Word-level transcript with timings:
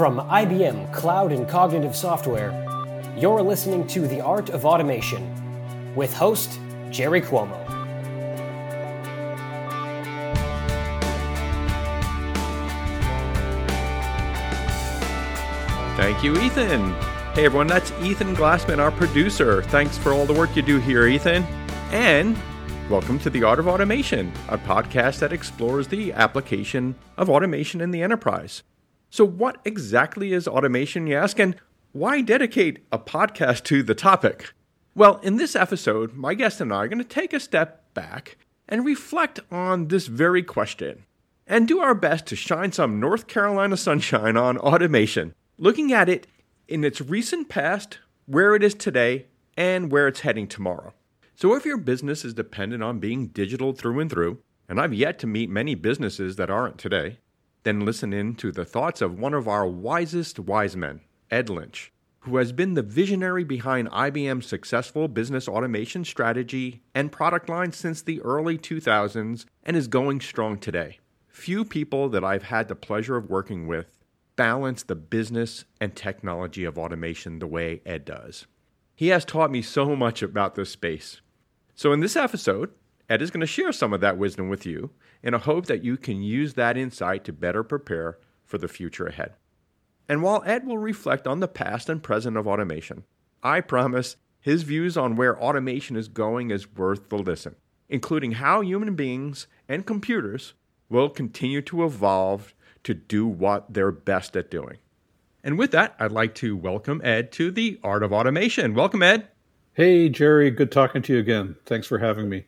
From 0.00 0.18
IBM 0.18 0.94
Cloud 0.94 1.30
and 1.30 1.46
Cognitive 1.46 1.94
Software, 1.94 2.52
you're 3.18 3.42
listening 3.42 3.86
to 3.88 4.08
The 4.08 4.22
Art 4.22 4.48
of 4.48 4.64
Automation 4.64 5.94
with 5.94 6.14
host 6.14 6.58
Jerry 6.90 7.20
Cuomo. 7.20 7.62
Thank 15.98 16.24
you, 16.24 16.34
Ethan. 16.38 16.94
Hey 17.34 17.44
everyone, 17.44 17.66
that's 17.66 17.92
Ethan 18.00 18.34
Glassman, 18.34 18.78
our 18.78 18.92
producer. 18.92 19.62
Thanks 19.64 19.98
for 19.98 20.14
all 20.14 20.24
the 20.24 20.32
work 20.32 20.56
you 20.56 20.62
do 20.62 20.78
here, 20.78 21.08
Ethan. 21.08 21.42
And 21.90 22.38
welcome 22.88 23.18
to 23.18 23.28
The 23.28 23.42
Art 23.42 23.58
of 23.58 23.68
Automation, 23.68 24.32
a 24.48 24.56
podcast 24.56 25.18
that 25.18 25.34
explores 25.34 25.88
the 25.88 26.14
application 26.14 26.94
of 27.18 27.28
automation 27.28 27.82
in 27.82 27.90
the 27.90 28.02
enterprise. 28.02 28.62
So, 29.12 29.24
what 29.24 29.60
exactly 29.64 30.32
is 30.32 30.46
automation, 30.46 31.08
you 31.08 31.16
ask? 31.16 31.40
And 31.40 31.56
why 31.90 32.20
dedicate 32.20 32.86
a 32.92 32.98
podcast 32.98 33.64
to 33.64 33.82
the 33.82 33.94
topic? 33.94 34.52
Well, 34.94 35.18
in 35.24 35.36
this 35.36 35.56
episode, 35.56 36.14
my 36.14 36.34
guest 36.34 36.60
and 36.60 36.72
I 36.72 36.76
are 36.76 36.88
going 36.88 36.98
to 36.98 37.04
take 37.04 37.32
a 37.32 37.40
step 37.40 37.92
back 37.92 38.36
and 38.68 38.84
reflect 38.84 39.40
on 39.50 39.88
this 39.88 40.06
very 40.06 40.44
question 40.44 41.04
and 41.44 41.66
do 41.66 41.80
our 41.80 41.94
best 41.94 42.26
to 42.26 42.36
shine 42.36 42.70
some 42.70 43.00
North 43.00 43.26
Carolina 43.26 43.76
sunshine 43.76 44.36
on 44.36 44.56
automation, 44.58 45.34
looking 45.58 45.92
at 45.92 46.08
it 46.08 46.28
in 46.68 46.84
its 46.84 47.00
recent 47.00 47.48
past, 47.48 47.98
where 48.26 48.54
it 48.54 48.62
is 48.62 48.74
today, 48.74 49.26
and 49.56 49.90
where 49.90 50.06
it's 50.06 50.20
heading 50.20 50.46
tomorrow. 50.46 50.94
So, 51.34 51.56
if 51.56 51.64
your 51.64 51.78
business 51.78 52.24
is 52.24 52.32
dependent 52.34 52.84
on 52.84 53.00
being 53.00 53.26
digital 53.26 53.72
through 53.72 53.98
and 53.98 54.08
through, 54.08 54.38
and 54.68 54.80
I've 54.80 54.94
yet 54.94 55.18
to 55.18 55.26
meet 55.26 55.50
many 55.50 55.74
businesses 55.74 56.36
that 56.36 56.48
aren't 56.50 56.78
today, 56.78 57.18
then 57.62 57.84
listen 57.84 58.12
in 58.12 58.34
to 58.36 58.52
the 58.52 58.64
thoughts 58.64 59.00
of 59.00 59.18
one 59.18 59.34
of 59.34 59.48
our 59.48 59.66
wisest 59.66 60.38
wise 60.38 60.76
men, 60.76 61.00
Ed 61.30 61.48
Lynch, 61.48 61.92
who 62.20 62.36
has 62.36 62.52
been 62.52 62.74
the 62.74 62.82
visionary 62.82 63.44
behind 63.44 63.90
IBM's 63.90 64.46
successful 64.46 65.08
business 65.08 65.48
automation 65.48 66.04
strategy 66.04 66.82
and 66.94 67.12
product 67.12 67.48
line 67.48 67.72
since 67.72 68.02
the 68.02 68.20
early 68.22 68.58
2000s 68.58 69.44
and 69.64 69.76
is 69.76 69.88
going 69.88 70.20
strong 70.20 70.58
today. 70.58 70.98
Few 71.28 71.64
people 71.64 72.08
that 72.10 72.24
I've 72.24 72.44
had 72.44 72.68
the 72.68 72.74
pleasure 72.74 73.16
of 73.16 73.30
working 73.30 73.66
with 73.66 73.98
balance 74.36 74.82
the 74.82 74.94
business 74.94 75.64
and 75.80 75.94
technology 75.94 76.64
of 76.64 76.78
automation 76.78 77.38
the 77.38 77.46
way 77.46 77.82
Ed 77.84 78.04
does. 78.04 78.46
He 78.94 79.08
has 79.08 79.24
taught 79.24 79.50
me 79.50 79.62
so 79.62 79.96
much 79.96 80.22
about 80.22 80.54
this 80.54 80.70
space. 80.70 81.20
So, 81.74 81.92
in 81.92 82.00
this 82.00 82.16
episode, 82.16 82.70
Ed 83.10 83.22
is 83.22 83.32
going 83.32 83.40
to 83.40 83.46
share 83.46 83.72
some 83.72 83.92
of 83.92 84.00
that 84.02 84.18
wisdom 84.18 84.48
with 84.48 84.64
you 84.64 84.90
in 85.20 85.34
a 85.34 85.38
hope 85.38 85.66
that 85.66 85.82
you 85.82 85.96
can 85.96 86.22
use 86.22 86.54
that 86.54 86.76
insight 86.76 87.24
to 87.24 87.32
better 87.32 87.64
prepare 87.64 88.18
for 88.44 88.56
the 88.56 88.68
future 88.68 89.08
ahead. 89.08 89.32
And 90.08 90.22
while 90.22 90.44
Ed 90.46 90.64
will 90.64 90.78
reflect 90.78 91.26
on 91.26 91.40
the 91.40 91.48
past 91.48 91.88
and 91.88 92.00
present 92.00 92.36
of 92.36 92.46
automation, 92.46 93.02
I 93.42 93.62
promise 93.62 94.14
his 94.40 94.62
views 94.62 94.96
on 94.96 95.16
where 95.16 95.36
automation 95.42 95.96
is 95.96 96.06
going 96.06 96.52
is 96.52 96.72
worth 96.72 97.08
the 97.08 97.18
listen, 97.18 97.56
including 97.88 98.32
how 98.32 98.60
human 98.60 98.94
beings 98.94 99.48
and 99.68 99.84
computers 99.84 100.54
will 100.88 101.08
continue 101.08 101.62
to 101.62 101.84
evolve 101.84 102.54
to 102.84 102.94
do 102.94 103.26
what 103.26 103.74
they're 103.74 103.90
best 103.90 104.36
at 104.36 104.52
doing. 104.52 104.78
And 105.42 105.58
with 105.58 105.72
that, 105.72 105.96
I'd 105.98 106.12
like 106.12 106.36
to 106.36 106.56
welcome 106.56 107.00
Ed 107.02 107.32
to 107.32 107.50
the 107.50 107.80
Art 107.82 108.04
of 108.04 108.12
Automation. 108.12 108.72
Welcome, 108.72 109.02
Ed. 109.02 109.26
Hey, 109.72 110.08
Jerry. 110.08 110.52
Good 110.52 110.70
talking 110.70 111.02
to 111.02 111.14
you 111.14 111.18
again. 111.18 111.56
Thanks 111.66 111.88
for 111.88 111.98
having 111.98 112.28
me. 112.28 112.44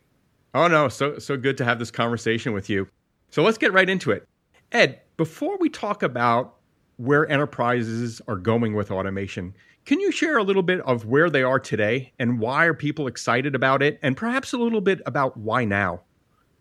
Oh 0.53 0.67
no, 0.67 0.87
so 0.87 1.17
so 1.17 1.35
good 1.35 1.57
to 1.57 1.65
have 1.65 1.79
this 1.79 1.91
conversation 1.91 2.53
with 2.53 2.69
you. 2.69 2.87
So 3.29 3.41
let's 3.41 3.57
get 3.57 3.73
right 3.73 3.89
into 3.89 4.11
it. 4.11 4.27
Ed, 4.71 5.01
before 5.17 5.57
we 5.57 5.69
talk 5.69 6.03
about 6.03 6.55
where 6.97 7.27
enterprises 7.29 8.21
are 8.27 8.35
going 8.35 8.75
with 8.75 8.91
automation, 8.91 9.55
can 9.85 9.99
you 9.99 10.11
share 10.11 10.37
a 10.37 10.43
little 10.43 10.63
bit 10.63 10.79
of 10.81 11.05
where 11.05 11.29
they 11.29 11.43
are 11.43 11.59
today 11.59 12.13
and 12.19 12.39
why 12.39 12.65
are 12.65 12.73
people 12.73 13.07
excited 13.07 13.55
about 13.55 13.81
it 13.81 13.99
and 14.01 14.15
perhaps 14.15 14.53
a 14.53 14.57
little 14.57 14.81
bit 14.81 15.01
about 15.05 15.35
why 15.37 15.65
now? 15.65 16.01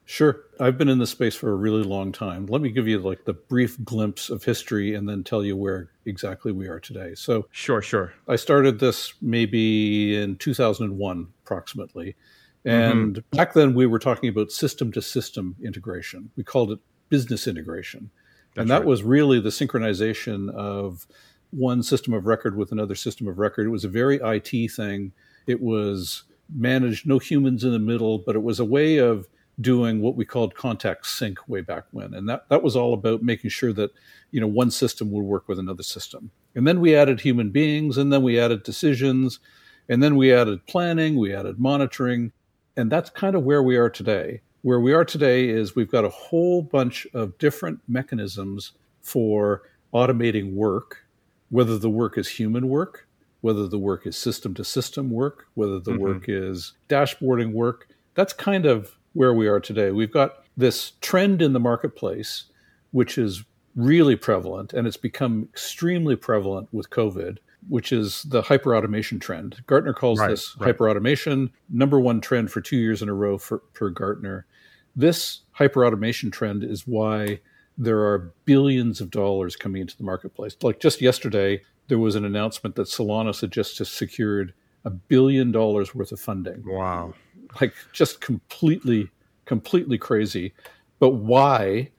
Sure. 0.05 0.41
I've 0.59 0.77
been 0.77 0.89
in 0.89 0.99
this 0.99 1.11
space 1.11 1.37
for 1.37 1.51
a 1.51 1.55
really 1.55 1.85
long 1.85 2.11
time. 2.11 2.47
Let 2.47 2.61
me 2.61 2.71
give 2.71 2.89
you 2.89 2.99
like 2.99 3.25
the 3.25 3.35
brief 3.35 3.83
glimpse 3.85 4.31
of 4.31 4.43
history 4.43 4.95
and 4.95 5.09
then 5.09 5.23
tell 5.23 5.45
you 5.45 5.57
where 5.57 5.91
exactly 6.05 6.51
we 6.51 6.67
are 6.67 6.81
today. 6.81 7.15
So, 7.15 7.47
sure, 7.53 7.81
sure. 7.81 8.13
I 8.27 8.37
started 8.37 8.81
this 8.81 9.15
maybe 9.23 10.17
in 10.17 10.37
2001 10.37 11.29
approximately. 11.45 12.17
And 12.65 13.17
mm-hmm. 13.17 13.37
back 13.37 13.55
then, 13.55 13.75
we 13.75 13.87
were 13.87 13.99
talking 13.99 14.29
about 14.29 14.53
system 14.53 14.93
to 14.93 15.03
system 15.03 15.57
integration. 15.63 16.31
We 16.37 16.45
called 16.45 16.71
it 16.71 16.79
business 17.09 17.47
integration. 17.47 18.11
That's 18.55 18.63
and 18.63 18.71
that 18.71 18.79
right. 18.79 18.87
was 18.87 19.03
really 19.03 19.41
the 19.41 19.49
synchronization 19.49 20.53
of 20.55 21.07
one 21.51 21.83
system 21.83 22.15
of 22.15 22.27
record 22.27 22.57
with 22.57 22.73
another 22.73 22.95
system 22.95 23.29
of 23.29 23.39
record. 23.39 23.67
It 23.67 23.71
was 23.71 23.85
a 23.85 23.89
very 23.89 24.17
IT 24.23 24.73
thing. 24.73 25.13
It 25.47 25.61
was 25.61 26.25
managed, 26.55 27.07
no 27.07 27.19
humans 27.19 27.65
in 27.65 27.73
the 27.73 27.79
middle, 27.79 28.19
but 28.19 28.37
it 28.37 28.43
was 28.43 28.61
a 28.61 28.65
way 28.65 28.99
of 28.99 29.29
doing 29.61 30.01
what 30.01 30.17
we 30.17 30.25
called 30.25 30.55
contact 30.55 31.07
sync 31.07 31.39
way 31.49 31.61
back 31.61 31.85
when. 31.91 32.15
And 32.15 32.29
that, 32.29 32.49
that 32.49 32.63
was 32.63 32.75
all 32.75 32.95
about 32.95 33.23
making 33.23 33.51
sure 33.51 33.73
that, 33.75 33.91
you 34.31 34.41
know, 34.41 34.47
one 34.47 34.71
system 34.71 35.11
would 35.13 35.25
work 35.25 35.47
with 35.47 35.59
another 35.59 35.83
system. 35.83 36.31
And 36.55 36.67
then 36.67 36.81
we 36.81 36.95
added 36.95 37.21
human 37.21 37.51
beings, 37.51 37.99
and 37.99 38.13
then 38.13 38.23
we 38.23 38.39
added 38.39 38.63
decisions, 38.63 39.41
and 39.89 40.03
then 40.03 40.17
we 40.17 40.33
added 40.33 40.67
planning, 40.67 41.17
we 41.17 41.35
added 41.35 41.59
monitoring. 41.59 42.33
And 42.77 42.91
that's 42.91 43.11
kind 43.11 43.35
of 43.35 43.43
where 43.43 43.63
we 43.63 43.77
are 43.77 43.91
today. 43.91 44.41
Where 44.63 44.81
we 44.81 44.93
are 44.93 45.05
today 45.05 45.49
is 45.49 45.75
we've 45.75 45.91
got 45.91 46.05
a 46.05 46.11
whole 46.11 46.63
bunch 46.63 47.07
of 47.15 47.37
different 47.39 47.81
mechanisms 47.89 48.73
for 49.01 49.63
automating 49.93 50.55
work, 50.55 51.05
whether 51.51 51.77
the 51.77 51.91
work 51.91 52.17
is 52.17 52.29
human 52.29 52.69
work, 52.69 53.07
whether 53.41 53.67
the 53.67 53.79
work 53.79 54.07
is 54.07 54.17
system 54.17 54.55
to 54.55 54.65
system 54.65 55.11
work, 55.11 55.47
whether 55.55 55.79
the 55.79 55.91
mm-hmm. 55.91 56.01
work 56.01 56.25
is 56.29 56.73
dashboarding 56.89 57.53
work. 57.53 57.89
That's 58.15 58.33
kind 58.33 58.65
of 58.65 58.97
where 59.13 59.35
we 59.35 59.49
are 59.49 59.61
today. 59.61 59.91
We've 59.91 60.13
got 60.13 60.45
this 60.57 60.93
trend 61.01 61.43
in 61.43 61.53
the 61.53 61.61
marketplace, 61.61 62.45
which 62.93 63.19
is 63.19 63.45
really 63.75 64.17
prevalent, 64.17 64.73
and 64.73 64.87
it's 64.87 64.97
become 64.97 65.49
extremely 65.53 66.17
prevalent 66.17 66.69
with 66.73 66.91
COVID, 66.91 67.39
which 67.69 67.93
is 67.93 68.23
the 68.25 68.43
hyperautomation 68.43 69.21
trend. 69.21 69.63
Gartner 69.67 69.93
calls 69.93 70.19
right, 70.19 70.31
this 70.31 70.57
right. 70.59 70.77
hyperautomation, 70.77 71.51
number 71.69 72.01
one 72.01 72.21
trend 72.21 72.51
for 72.51 72.61
two 72.61 72.77
years 72.77 73.03
in 73.03 73.09
a 73.09 73.15
row 73.15 73.39
for, 73.39 73.59
per 73.75 73.91
Gartner. 73.91 74.47
This 74.95 75.41
hyperautomation 75.59 76.33
trend 76.33 76.65
is 76.65 76.87
why 76.87 77.41
there 77.79 78.01
are 78.01 78.33
billions 78.45 79.01
of 79.01 79.11
dollars 79.11 79.57
coming 79.57 79.81
into 79.81 79.97
the 79.97 80.05
marketplace. 80.05 80.57
Like 80.63 80.81
just 80.81 81.01
yesterday, 81.01 81.63
there 81.89 81.99
was 81.99 82.15
an 82.15 82.25
announcement 82.25 82.77
that 82.77 82.89
Celonis 82.89 83.41
had 83.41 83.51
just 83.51 83.77
secured 83.77 84.53
a 84.85 84.91
billion 84.91 85.53
dollars 85.53 85.95
worth 85.95 86.13
of 86.13 86.21
funding. 86.21 86.63
Wow. 86.67 87.15
Like 87.61 87.75
just 87.93 88.21
completely, 88.21 89.11
completely 89.45 89.99
crazy. 89.99 90.53
But 90.99 91.11
why? 91.11 91.91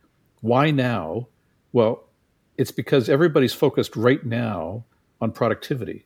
Why 0.42 0.72
now? 0.72 1.28
Well, 1.72 2.04
it's 2.58 2.72
because 2.72 3.10
everybody's 3.10 3.54
focused 3.54 3.96
right 3.96 4.24
now 4.26 4.86
on 5.24 5.32
productivity, 5.32 6.06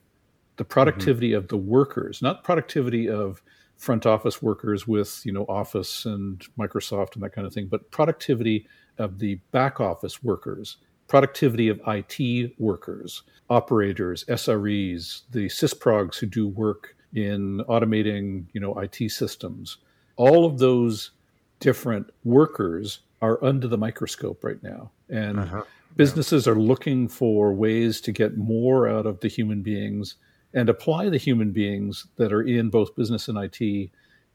the 0.57 0.63
productivity 0.63 1.29
mm-hmm. 1.29 1.39
of 1.39 1.47
the 1.47 1.57
workers, 1.57 2.21
not 2.21 2.43
productivity 2.43 3.09
of 3.09 3.41
front 3.75 4.05
office 4.05 4.41
workers 4.41 4.87
with 4.87 5.21
you 5.25 5.31
know 5.31 5.43
Office 5.49 6.05
and 6.05 6.45
Microsoft 6.57 7.15
and 7.15 7.23
that 7.23 7.31
kind 7.33 7.47
of 7.47 7.53
thing, 7.53 7.67
but 7.67 7.89
productivity 7.89 8.67
of 8.99 9.17
the 9.17 9.35
back 9.51 9.81
office 9.81 10.23
workers, 10.23 10.77
productivity 11.07 11.67
of 11.67 11.81
IT 11.87 12.53
workers, 12.59 13.23
operators, 13.49 14.23
SREs, 14.25 15.23
the 15.31 15.47
sysprogs 15.47 16.17
who 16.19 16.27
do 16.27 16.47
work 16.47 16.95
in 17.15 17.63
automating 17.67 18.45
you 18.53 18.61
know 18.61 18.77
IT 18.77 19.09
systems. 19.09 19.77
All 20.15 20.45
of 20.45 20.59
those 20.59 21.11
different 21.59 22.11
workers 22.23 22.99
are 23.19 23.43
under 23.43 23.67
the 23.67 23.79
microscope 23.79 24.43
right 24.43 24.61
now, 24.61 24.91
and 25.09 25.39
uh-huh 25.39 25.63
businesses 25.97 26.47
are 26.47 26.55
looking 26.55 27.07
for 27.07 27.53
ways 27.53 27.99
to 28.01 28.11
get 28.11 28.37
more 28.37 28.87
out 28.87 29.05
of 29.05 29.19
the 29.19 29.27
human 29.27 29.61
beings 29.61 30.15
and 30.53 30.69
apply 30.69 31.09
the 31.09 31.17
human 31.17 31.51
beings 31.51 32.07
that 32.15 32.31
are 32.31 32.41
in 32.41 32.69
both 32.69 32.95
business 32.95 33.27
and 33.27 33.37
IT 33.37 33.91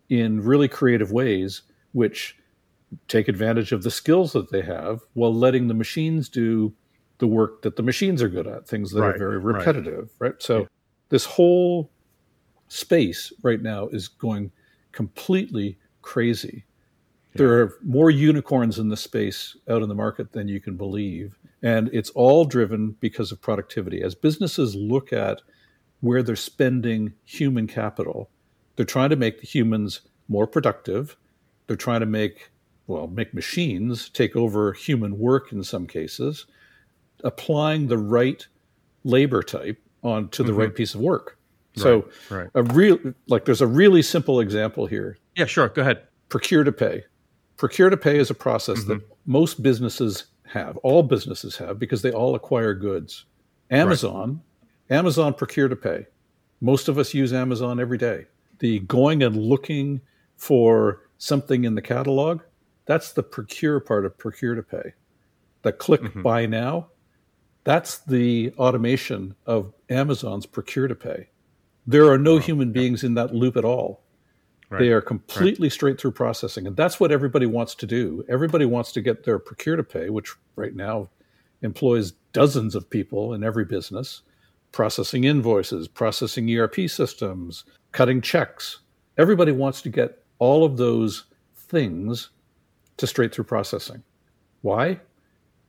in 0.08 0.40
really 0.42 0.68
creative 0.68 1.10
ways, 1.10 1.62
which 1.92 2.36
take 3.08 3.28
advantage 3.28 3.72
of 3.72 3.82
the 3.82 3.90
skills 3.90 4.32
that 4.32 4.50
they 4.50 4.62
have 4.62 5.00
while 5.14 5.34
letting 5.34 5.68
the 5.68 5.74
machines 5.74 6.28
do 6.28 6.72
the 7.18 7.26
work 7.26 7.62
that 7.62 7.76
the 7.76 7.82
machines 7.82 8.22
are 8.22 8.28
good 8.28 8.46
at, 8.46 8.66
things 8.66 8.90
that 8.90 9.00
right, 9.00 9.14
are 9.14 9.18
very 9.18 9.38
repetitive, 9.38 10.10
right? 10.18 10.32
right? 10.32 10.42
So 10.42 10.60
yeah. 10.60 10.66
this 11.08 11.24
whole 11.24 11.90
space 12.68 13.32
right 13.42 13.62
now 13.62 13.88
is 13.88 14.08
going 14.08 14.50
completely 14.92 15.78
crazy. 16.02 16.64
Yeah. 17.32 17.38
There 17.38 17.60
are 17.60 17.78
more 17.82 18.10
unicorns 18.10 18.78
in 18.78 18.88
the 18.88 18.96
space 18.96 19.56
out 19.68 19.82
in 19.82 19.88
the 19.88 19.94
market 19.94 20.32
than 20.32 20.48
you 20.48 20.60
can 20.60 20.76
believe. 20.76 21.38
And 21.62 21.88
it's 21.92 22.10
all 22.10 22.44
driven 22.44 22.96
because 23.00 23.30
of 23.30 23.40
productivity. 23.40 24.02
As 24.02 24.14
businesses 24.14 24.74
look 24.74 25.12
at 25.12 25.42
where 26.00 26.22
they're 26.22 26.34
spending 26.34 27.12
human 27.24 27.66
capital, 27.68 28.30
they're 28.74 28.84
trying 28.84 29.10
to 29.10 29.16
make 29.16 29.40
the 29.40 29.46
humans 29.46 30.00
more 30.28 30.46
productive. 30.46 31.16
They're 31.66 31.76
trying 31.76 32.00
to 32.00 32.06
make, 32.06 32.50
well, 32.88 33.06
make 33.06 33.32
machines 33.32 34.08
take 34.08 34.34
over 34.34 34.72
human 34.72 35.18
work 35.18 35.52
in 35.52 35.62
some 35.62 35.86
cases. 35.86 36.46
applying 37.24 37.86
the 37.86 37.98
right 37.98 38.46
labor 39.04 39.42
type 39.42 39.78
onto 40.02 40.42
the 40.42 40.50
mm-hmm. 40.50 40.60
right 40.60 40.74
piece 40.74 40.94
of 40.94 41.00
work. 41.00 41.38
So 41.76 42.08
right, 42.28 42.38
right. 42.38 42.48
a 42.54 42.62
real 42.64 42.98
like 43.28 43.46
there's 43.46 43.62
a 43.62 43.66
really 43.66 44.02
simple 44.02 44.40
example 44.40 44.86
here. 44.86 45.16
Yeah, 45.36 45.46
sure. 45.46 45.68
Go 45.68 45.80
ahead. 45.80 46.02
Procure 46.28 46.64
to 46.64 46.72
pay. 46.72 47.04
Procure 47.56 47.88
to 47.88 47.96
pay 47.96 48.18
is 48.18 48.28
a 48.28 48.34
process 48.34 48.80
mm-hmm. 48.80 48.88
that 48.94 49.02
most 49.24 49.62
businesses 49.62 50.26
have, 50.52 50.76
all 50.78 51.02
businesses 51.02 51.56
have, 51.56 51.78
because 51.78 52.02
they 52.02 52.12
all 52.12 52.34
acquire 52.34 52.74
goods. 52.74 53.24
Amazon, 53.70 54.40
right. 54.88 54.98
Amazon 54.98 55.34
procure 55.34 55.68
to 55.68 55.76
pay. 55.76 56.06
Most 56.60 56.88
of 56.88 56.98
us 56.98 57.14
use 57.14 57.32
Amazon 57.32 57.80
every 57.80 57.98
day. 57.98 58.26
The 58.58 58.80
going 58.80 59.22
and 59.22 59.36
looking 59.36 60.00
for 60.36 61.08
something 61.18 61.64
in 61.64 61.74
the 61.74 61.82
catalog, 61.82 62.42
that's 62.84 63.12
the 63.12 63.22
procure 63.22 63.80
part 63.80 64.04
of 64.04 64.16
procure 64.18 64.54
to 64.54 64.62
pay. 64.62 64.92
The 65.62 65.72
click 65.72 66.02
mm-hmm. 66.02 66.22
buy 66.22 66.46
now, 66.46 66.88
that's 67.64 67.98
the 67.98 68.52
automation 68.58 69.34
of 69.46 69.72
Amazon's 69.88 70.46
procure 70.46 70.88
to 70.88 70.94
pay. 70.94 71.28
There 71.86 72.10
are 72.10 72.18
no 72.18 72.34
oh, 72.34 72.38
human 72.38 72.72
beings 72.72 73.04
in 73.04 73.14
that 73.14 73.34
loop 73.34 73.56
at 73.56 73.64
all. 73.64 74.02
Right. 74.72 74.80
They 74.80 74.90
are 74.90 75.00
completely 75.00 75.66
right. 75.66 75.72
straight 75.72 76.00
through 76.00 76.12
processing. 76.12 76.66
And 76.66 76.76
that's 76.76 76.98
what 76.98 77.12
everybody 77.12 77.46
wants 77.46 77.74
to 77.76 77.86
do. 77.86 78.24
Everybody 78.28 78.64
wants 78.64 78.92
to 78.92 79.00
get 79.00 79.24
their 79.24 79.38
procure 79.38 79.76
to 79.76 79.84
pay, 79.84 80.08
which 80.08 80.34
right 80.56 80.74
now 80.74 81.08
employs 81.60 82.12
dozens 82.32 82.74
of 82.74 82.88
people 82.88 83.34
in 83.34 83.44
every 83.44 83.64
business, 83.64 84.22
processing 84.72 85.24
invoices, 85.24 85.88
processing 85.88 86.50
ERP 86.50 86.88
systems, 86.88 87.64
cutting 87.92 88.20
checks. 88.20 88.78
Everybody 89.18 89.52
wants 89.52 89.82
to 89.82 89.90
get 89.90 90.22
all 90.38 90.64
of 90.64 90.76
those 90.76 91.24
things 91.54 92.30
to 92.96 93.06
straight 93.06 93.34
through 93.34 93.44
processing. 93.44 94.02
Why? 94.62 95.00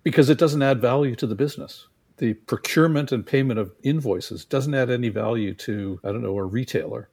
Because 0.03 0.29
it 0.29 0.37
doesn't 0.37 0.61
add 0.61 0.81
value 0.81 1.15
to 1.15 1.27
the 1.27 1.35
business 1.35 1.87
the 2.17 2.33
procurement 2.33 3.11
and 3.11 3.25
payment 3.25 3.59
of 3.59 3.73
invoices 3.83 4.45
doesn't 4.45 4.73
add 4.73 4.89
any 4.89 5.09
value 5.09 5.53
to, 5.53 5.99
I 6.03 6.07
don't 6.09 6.21
know, 6.21 6.37
a 6.37 6.43
retailer. 6.43 7.09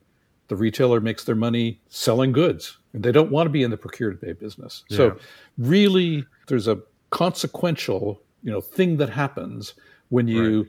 The 0.51 0.57
retailer 0.57 1.01
makes 1.01 1.23
their 1.25 1.37
money 1.37 1.81
selling 1.89 2.33
goods, 2.33 2.77
and 2.93 3.05
they 3.05 3.13
don't 3.13 3.31
want 3.31 3.47
to 3.47 3.51
be 3.51 3.63
in 3.63 3.71
the 3.71 3.77
procure 3.77 4.11
to 4.11 4.17
pay 4.17 4.33
business. 4.33 4.85
Yeah. 4.89 4.97
So, 4.97 5.19
really, 5.59 6.27
there's 6.49 6.67
a 6.67 6.81
consequential, 7.11 8.21
you 8.43 8.51
know, 8.51 8.61
thing 8.61 8.97
that 8.97 9.11
happens 9.11 9.75
when 10.09 10.27
you 10.27 10.69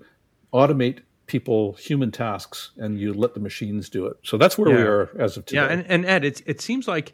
right. 0.54 0.70
automate 0.70 1.00
people 1.26 1.74
human 1.74 2.12
tasks 2.12 2.72
and 2.78 3.00
you 3.00 3.12
let 3.12 3.34
the 3.34 3.40
machines 3.40 3.90
do 3.90 4.06
it. 4.06 4.18
So 4.22 4.38
that's 4.38 4.56
where 4.58 4.70
yeah. 4.70 4.78
we 4.78 4.82
are 4.84 5.10
as 5.18 5.38
of 5.38 5.46
today. 5.46 5.62
Yeah, 5.62 5.68
and, 5.68 5.86
and 5.88 6.06
Ed, 6.06 6.26
it's, 6.26 6.42
it 6.46 6.62
seems 6.62 6.88
like 6.88 7.14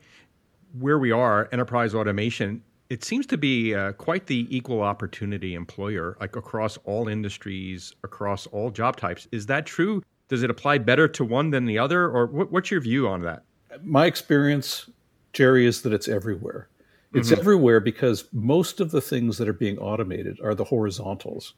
where 0.78 1.00
we 1.00 1.12
are, 1.12 1.48
enterprise 1.52 1.96
automation 1.96 2.64
it 2.90 3.04
seems 3.04 3.26
to 3.28 3.38
be 3.38 3.76
uh, 3.76 3.92
quite 3.94 4.28
the 4.28 4.48
equal 4.56 4.82
opportunity 4.82 5.56
employer, 5.56 6.16
like 6.20 6.36
across 6.36 6.78
all 6.86 7.08
industries, 7.08 7.94
across 8.04 8.48
all 8.48 8.72
job 8.72 8.96
types. 8.96 9.28
Is 9.32 9.46
that 9.48 9.66
true? 9.66 10.02
Does 10.30 10.44
it 10.44 10.50
apply 10.50 10.80
better 10.80 11.08
to 11.08 11.24
one 11.24 11.52
than 11.52 11.66
the 11.66 11.80
other, 11.80 12.08
or 12.08 12.26
what, 12.28 12.52
what's 12.52 12.72
your 12.72 12.82
view 12.82 13.08
on 13.08 13.22
that? 13.22 13.44
My 13.84 14.06
experience, 14.06 14.90
Jerry, 15.34 15.66
is 15.66 15.82
that 15.84 15.94
it's 15.94 16.08
everywhere. 16.08 16.68
It's 17.14 17.32
mm-hmm. 17.32 17.40
everywhere 17.40 17.80
because 17.80 18.26
most 18.34 18.80
of 18.80 18.92
the 18.92 19.02
things 19.02 19.38
that 19.38 19.48
are 19.48 19.54
being 19.54 19.78
automated 19.78 20.40
are 20.44 20.54
the 20.54 20.66
horizontals. 20.66 21.54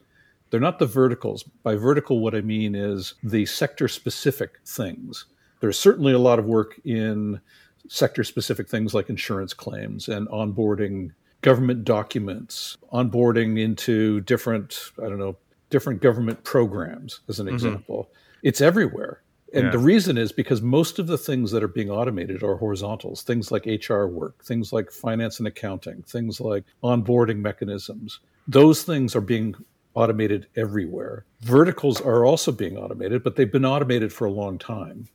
They're 0.49 0.59
not 0.59 0.79
the 0.79 0.85
verticals. 0.85 1.43
By 1.63 1.75
vertical, 1.75 2.19
what 2.19 2.35
I 2.35 2.41
mean 2.41 2.75
is 2.75 3.15
the 3.23 3.45
sector 3.45 3.87
specific 3.87 4.59
things. 4.65 5.25
There's 5.59 5.77
certainly 5.77 6.13
a 6.13 6.19
lot 6.19 6.39
of 6.39 6.45
work 6.45 6.79
in 6.85 7.41
sector 7.87 8.23
specific 8.23 8.69
things 8.69 8.93
like 8.93 9.09
insurance 9.09 9.53
claims 9.53 10.07
and 10.07 10.27
onboarding 10.29 11.11
government 11.41 11.85
documents, 11.85 12.77
onboarding 12.91 13.59
into 13.59 14.21
different, 14.21 14.91
I 14.99 15.09
don't 15.09 15.19
know, 15.19 15.37
different 15.69 16.01
government 16.01 16.43
programs, 16.43 17.21
as 17.27 17.39
an 17.39 17.47
mm-hmm. 17.47 17.55
example. 17.55 18.09
It's 18.43 18.61
everywhere. 18.61 19.21
And 19.53 19.65
yeah. 19.65 19.71
the 19.71 19.79
reason 19.79 20.17
is 20.17 20.31
because 20.31 20.61
most 20.61 20.99
of 20.99 21.07
the 21.07 21.17
things 21.17 21.51
that 21.51 21.63
are 21.63 21.67
being 21.67 21.89
automated 21.89 22.43
are 22.43 22.57
horizontals, 22.57 23.23
things 23.23 23.51
like 23.51 23.65
HR 23.65 24.05
work, 24.05 24.43
things 24.43 24.71
like 24.71 24.91
finance 24.91 25.39
and 25.39 25.47
accounting, 25.47 26.03
things 26.03 26.39
like 26.39 26.65
onboarding 26.83 27.39
mechanisms. 27.39 28.19
Those 28.47 28.83
things 28.83 29.15
are 29.15 29.21
being 29.21 29.55
automated 29.95 30.47
everywhere. 30.55 31.25
Verticals 31.41 31.99
are 31.99 32.25
also 32.25 32.51
being 32.51 32.77
automated, 32.77 33.23
but 33.23 33.35
they've 33.35 33.51
been 33.51 33.65
automated 33.65 34.13
for 34.13 34.25
a 34.25 34.31
long 34.31 34.57
time. 34.59 35.07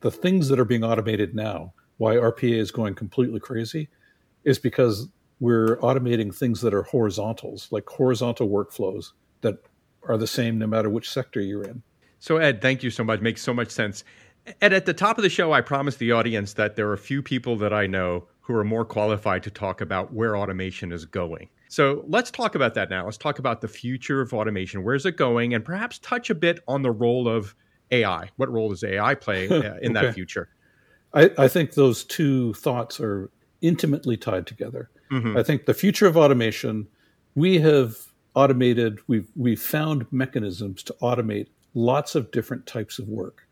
The 0.00 0.10
things 0.10 0.48
that 0.48 0.60
are 0.60 0.64
being 0.64 0.84
automated 0.84 1.34
now, 1.34 1.72
why 1.96 2.16
RPA 2.16 2.58
is 2.58 2.70
going 2.70 2.94
completely 2.94 3.40
crazy, 3.40 3.88
is 4.44 4.58
because 4.58 5.08
we're 5.40 5.76
automating 5.78 6.34
things 6.34 6.60
that 6.60 6.74
are 6.74 6.82
horizontals, 6.82 7.68
like 7.70 7.88
horizontal 7.88 8.48
workflows 8.48 9.12
that 9.40 9.56
are 10.02 10.18
the 10.18 10.26
same 10.26 10.58
no 10.58 10.66
matter 10.66 10.90
which 10.90 11.10
sector 11.10 11.40
you're 11.40 11.64
in. 11.64 11.82
So, 12.20 12.38
Ed, 12.38 12.60
thank 12.60 12.82
you 12.82 12.90
so 12.90 13.04
much. 13.04 13.20
Makes 13.20 13.42
so 13.42 13.54
much 13.54 13.70
sense. 13.70 14.04
Ed, 14.60 14.72
at 14.72 14.86
the 14.86 14.94
top 14.94 15.18
of 15.18 15.22
the 15.22 15.28
show, 15.28 15.52
I 15.52 15.60
promised 15.60 15.98
the 15.98 16.12
audience 16.12 16.54
that 16.54 16.76
there 16.76 16.88
are 16.88 16.94
a 16.94 16.98
few 16.98 17.22
people 17.22 17.56
that 17.56 17.72
I 17.72 17.86
know 17.86 18.26
who 18.40 18.54
are 18.54 18.64
more 18.64 18.84
qualified 18.84 19.42
to 19.42 19.50
talk 19.50 19.80
about 19.80 20.12
where 20.12 20.36
automation 20.36 20.90
is 20.90 21.04
going. 21.04 21.48
So 21.68 22.02
let's 22.08 22.30
talk 22.30 22.54
about 22.54 22.74
that 22.74 22.88
now. 22.88 23.04
Let's 23.04 23.18
talk 23.18 23.38
about 23.38 23.60
the 23.60 23.68
future 23.68 24.22
of 24.22 24.32
automation. 24.32 24.82
Where's 24.82 25.04
it 25.04 25.16
going? 25.16 25.52
And 25.52 25.64
perhaps 25.64 25.98
touch 25.98 26.30
a 26.30 26.34
bit 26.34 26.60
on 26.66 26.82
the 26.82 26.90
role 26.90 27.28
of 27.28 27.54
AI. 27.90 28.30
What 28.36 28.50
role 28.50 28.70
does 28.70 28.82
AI 28.82 29.14
play 29.14 29.48
uh, 29.48 29.74
in 29.82 29.96
okay. 29.96 30.06
that 30.06 30.14
future? 30.14 30.48
I, 31.12 31.30
I, 31.38 31.48
think 31.48 31.74
those 31.74 32.04
two 32.04 32.54
thoughts 32.54 33.00
are 33.00 33.30
intimately 33.60 34.16
tied 34.16 34.46
together. 34.46 34.90
Mm-hmm. 35.10 35.36
I 35.38 35.42
think 35.42 35.66
the 35.66 35.74
future 35.74 36.06
of 36.06 36.16
automation, 36.16 36.86
we 37.34 37.58
have 37.60 37.96
automated, 38.34 39.00
we've, 39.06 39.30
we've 39.34 39.60
found 39.60 40.06
mechanisms 40.10 40.82
to 40.84 40.96
automate 41.00 41.48
lots 41.78 42.14
of 42.14 42.30
different 42.30 42.66
types 42.66 42.98
of 42.98 43.08
work. 43.08 43.46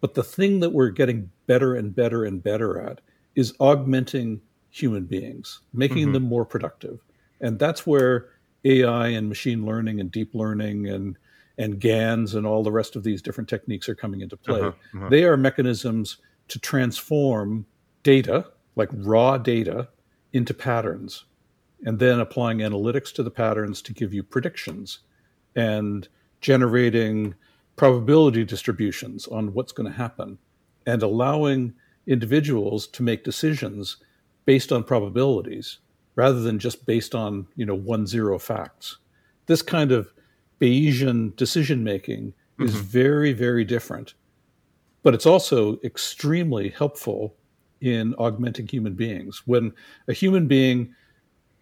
But 0.00 0.14
the 0.14 0.24
thing 0.24 0.60
that 0.60 0.70
we're 0.70 0.90
getting 0.90 1.30
better 1.46 1.74
and 1.74 1.94
better 1.94 2.24
and 2.24 2.42
better 2.42 2.80
at 2.80 3.00
is 3.34 3.54
augmenting 3.60 4.40
human 4.70 5.04
beings, 5.04 5.60
making 5.72 6.04
mm-hmm. 6.04 6.12
them 6.12 6.22
more 6.22 6.44
productive. 6.44 7.00
And 7.40 7.58
that's 7.58 7.86
where 7.86 8.28
AI 8.64 9.08
and 9.08 9.28
machine 9.28 9.64
learning 9.64 10.00
and 10.00 10.10
deep 10.10 10.34
learning 10.34 10.88
and 10.88 11.16
and 11.58 11.80
GANs 11.80 12.34
and 12.34 12.46
all 12.46 12.62
the 12.62 12.72
rest 12.72 12.96
of 12.96 13.02
these 13.02 13.22
different 13.22 13.48
techniques 13.48 13.88
are 13.88 13.94
coming 13.94 14.20
into 14.20 14.36
play. 14.36 14.60
Uh-huh, 14.60 14.72
uh-huh. 14.94 15.08
They 15.08 15.24
are 15.24 15.38
mechanisms 15.38 16.18
to 16.48 16.58
transform 16.58 17.64
data, 18.02 18.46
like 18.74 18.90
raw 18.92 19.38
data, 19.38 19.88
into 20.34 20.52
patterns 20.52 21.24
and 21.84 21.98
then 21.98 22.20
applying 22.20 22.58
analytics 22.58 23.12
to 23.14 23.22
the 23.22 23.30
patterns 23.30 23.80
to 23.82 23.94
give 23.94 24.12
you 24.12 24.22
predictions 24.22 25.00
and 25.54 26.08
generating 26.40 27.34
probability 27.76 28.44
distributions 28.44 29.26
on 29.28 29.52
what's 29.54 29.72
going 29.72 29.90
to 29.90 29.96
happen 29.96 30.38
and 30.86 31.02
allowing 31.02 31.74
individuals 32.06 32.86
to 32.86 33.02
make 33.02 33.24
decisions 33.24 33.98
based 34.44 34.72
on 34.72 34.82
probabilities 34.84 35.78
rather 36.14 36.40
than 36.40 36.58
just 36.58 36.86
based 36.86 37.14
on 37.14 37.46
you 37.56 37.66
know 37.66 37.74
one 37.74 38.06
zero 38.06 38.38
facts 38.38 38.98
this 39.46 39.62
kind 39.62 39.92
of 39.92 40.12
bayesian 40.60 41.34
decision 41.36 41.84
making 41.84 42.28
mm-hmm. 42.28 42.64
is 42.64 42.74
very 42.74 43.32
very 43.32 43.64
different 43.64 44.14
but 45.06 45.14
it's 45.14 45.26
also 45.26 45.78
extremely 45.84 46.68
helpful 46.70 47.36
in 47.80 48.12
augmenting 48.18 48.66
human 48.66 48.94
beings. 48.94 49.42
When 49.46 49.72
a 50.08 50.12
human 50.12 50.48
being 50.48 50.94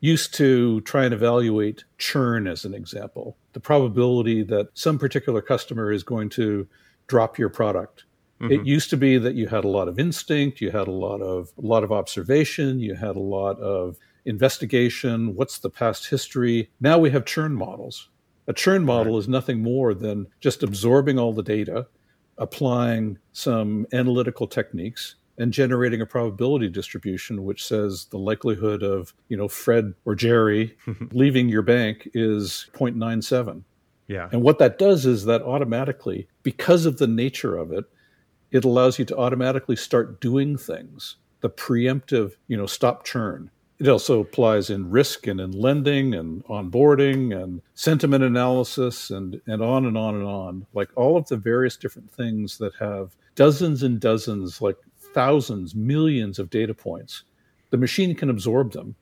used 0.00 0.32
to 0.36 0.80
try 0.82 1.04
and 1.04 1.12
evaluate 1.12 1.84
churn, 1.98 2.46
as 2.46 2.64
an 2.64 2.72
example, 2.72 3.36
the 3.54 3.60
probability 3.60 4.42
that 4.42 4.68
some 4.74 4.98
particular 4.98 5.40
customer 5.40 5.90
is 5.90 6.02
going 6.02 6.28
to 6.30 6.68
drop 7.06 7.38
your 7.38 7.48
product. 7.48 8.04
Mm-hmm. 8.40 8.52
It 8.52 8.66
used 8.66 8.90
to 8.90 8.96
be 8.96 9.16
that 9.18 9.34
you 9.34 9.46
had 9.46 9.64
a 9.64 9.68
lot 9.68 9.88
of 9.88 9.98
instinct, 9.98 10.60
you 10.60 10.70
had 10.70 10.88
a 10.88 10.92
lot 10.92 11.22
of 11.22 11.52
a 11.56 11.66
lot 11.66 11.84
of 11.84 11.92
observation, 11.92 12.80
you 12.80 12.94
had 12.94 13.16
a 13.16 13.20
lot 13.20 13.58
of 13.60 13.96
investigation. 14.24 15.34
What's 15.34 15.58
the 15.58 15.70
past 15.70 16.08
history? 16.08 16.70
Now 16.80 16.98
we 16.98 17.10
have 17.10 17.24
churn 17.24 17.54
models. 17.54 18.08
A 18.46 18.52
churn 18.52 18.84
model 18.84 19.14
right. 19.14 19.20
is 19.20 19.28
nothing 19.28 19.62
more 19.62 19.94
than 19.94 20.26
just 20.40 20.62
absorbing 20.62 21.18
all 21.18 21.32
the 21.32 21.42
data, 21.42 21.86
applying 22.36 23.18
some 23.32 23.86
analytical 23.92 24.46
techniques, 24.46 25.14
and 25.38 25.52
generating 25.52 26.00
a 26.00 26.06
probability 26.06 26.68
distribution 26.68 27.44
which 27.44 27.64
says 27.64 28.06
the 28.10 28.18
likelihood 28.18 28.82
of 28.82 29.14
you 29.28 29.36
know 29.36 29.48
fred 29.48 29.94
or 30.04 30.14
jerry 30.14 30.76
leaving 31.12 31.48
your 31.48 31.62
bank 31.62 32.08
is 32.14 32.68
0.97 32.74 33.62
yeah. 34.06 34.28
And 34.32 34.42
what 34.42 34.58
that 34.58 34.78
does 34.78 35.06
is 35.06 35.24
that 35.24 35.42
automatically 35.42 36.28
because 36.42 36.86
of 36.86 36.98
the 36.98 37.06
nature 37.06 37.56
of 37.56 37.72
it 37.72 37.84
it 38.50 38.64
allows 38.64 38.98
you 38.98 39.04
to 39.06 39.16
automatically 39.16 39.74
start 39.74 40.20
doing 40.20 40.56
things. 40.56 41.16
The 41.40 41.50
preemptive 41.50 42.34
you 42.46 42.56
know 42.56 42.66
stop 42.66 43.04
churn. 43.04 43.50
It 43.80 43.88
also 43.88 44.20
applies 44.20 44.70
in 44.70 44.90
risk 44.90 45.26
and 45.26 45.40
in 45.40 45.50
lending 45.50 46.14
and 46.14 46.44
onboarding 46.44 47.36
and 47.36 47.60
sentiment 47.74 48.22
analysis 48.22 49.10
and, 49.10 49.40
and 49.48 49.60
on 49.60 49.84
and 49.84 49.98
on 49.98 50.14
and 50.14 50.24
on. 50.24 50.66
Like 50.72 50.90
all 50.94 51.16
of 51.16 51.26
the 51.26 51.36
various 51.36 51.76
different 51.76 52.12
things 52.12 52.58
that 52.58 52.72
have 52.78 53.16
dozens 53.34 53.82
and 53.82 53.98
dozens, 53.98 54.62
like 54.62 54.76
thousands, 55.14 55.74
millions 55.74 56.38
of 56.38 56.50
data 56.50 56.74
points. 56.74 57.24
The 57.70 57.78
machine 57.78 58.14
can 58.14 58.28
absorb 58.28 58.72
them 58.72 58.96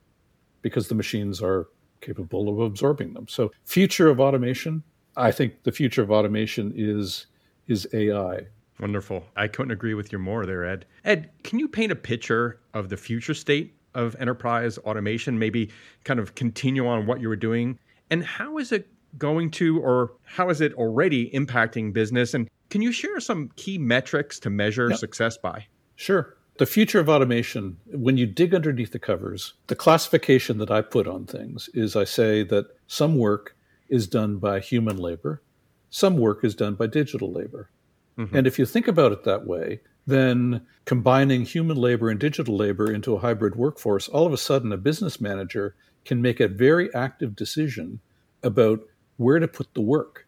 because 0.62 0.88
the 0.88 0.94
machines 0.94 1.42
are 1.42 1.66
capable 2.00 2.48
of 2.48 2.60
absorbing 2.60 3.14
them. 3.14 3.26
So, 3.28 3.50
future 3.64 4.08
of 4.08 4.20
automation, 4.20 4.82
I 5.16 5.32
think 5.32 5.64
the 5.64 5.72
future 5.72 6.02
of 6.02 6.10
automation 6.10 6.72
is 6.76 7.26
is 7.66 7.86
AI. 7.92 8.46
Wonderful. 8.80 9.24
I 9.36 9.48
couldn't 9.48 9.70
agree 9.70 9.94
with 9.94 10.12
you 10.12 10.18
more 10.18 10.44
there, 10.44 10.64
Ed. 10.64 10.86
Ed, 11.04 11.30
can 11.44 11.58
you 11.58 11.68
paint 11.68 11.92
a 11.92 11.96
picture 11.96 12.60
of 12.74 12.88
the 12.88 12.96
future 12.96 13.34
state 13.34 13.74
of 13.94 14.16
enterprise 14.18 14.78
automation? 14.78 15.38
Maybe 15.38 15.70
kind 16.04 16.18
of 16.18 16.34
continue 16.34 16.86
on 16.86 17.06
what 17.06 17.20
you 17.20 17.28
were 17.28 17.36
doing, 17.36 17.78
and 18.10 18.24
how 18.24 18.58
is 18.58 18.72
it 18.72 18.88
going 19.18 19.50
to, 19.52 19.78
or 19.80 20.12
how 20.24 20.48
is 20.48 20.60
it 20.60 20.72
already 20.74 21.30
impacting 21.30 21.92
business? 21.92 22.34
And 22.34 22.48
can 22.70 22.80
you 22.82 22.92
share 22.92 23.20
some 23.20 23.50
key 23.56 23.78
metrics 23.78 24.40
to 24.40 24.50
measure 24.50 24.88
yep. 24.88 24.98
success 24.98 25.36
by? 25.36 25.66
Sure. 25.96 26.36
The 26.58 26.66
future 26.66 27.00
of 27.00 27.08
automation, 27.08 27.78
when 27.86 28.16
you 28.16 28.26
dig 28.26 28.54
underneath 28.54 28.92
the 28.92 28.98
covers, 28.98 29.54
the 29.68 29.76
classification 29.76 30.58
that 30.58 30.70
I 30.70 30.82
put 30.82 31.08
on 31.08 31.24
things 31.26 31.70
is 31.72 31.96
I 31.96 32.04
say 32.04 32.42
that 32.44 32.66
some 32.86 33.16
work 33.16 33.56
is 33.88 34.06
done 34.06 34.36
by 34.36 34.60
human 34.60 34.96
labor, 34.96 35.42
some 35.90 36.18
work 36.18 36.44
is 36.44 36.54
done 36.54 36.74
by 36.74 36.86
digital 36.86 37.32
labor. 37.32 37.70
Mm-hmm. 38.18 38.36
And 38.36 38.46
if 38.46 38.58
you 38.58 38.66
think 38.66 38.86
about 38.86 39.12
it 39.12 39.24
that 39.24 39.46
way, 39.46 39.80
then 40.06 40.66
combining 40.84 41.42
human 41.42 41.76
labor 41.76 42.10
and 42.10 42.18
digital 42.18 42.56
labor 42.56 42.90
into 42.90 43.14
a 43.14 43.18
hybrid 43.18 43.56
workforce, 43.56 44.08
all 44.08 44.26
of 44.26 44.32
a 44.32 44.38
sudden 44.38 44.72
a 44.72 44.76
business 44.76 45.20
manager 45.20 45.74
can 46.04 46.20
make 46.20 46.40
a 46.40 46.48
very 46.48 46.92
active 46.94 47.36
decision 47.36 48.00
about 48.42 48.80
where 49.16 49.38
to 49.38 49.48
put 49.48 49.72
the 49.74 49.80
work. 49.80 50.26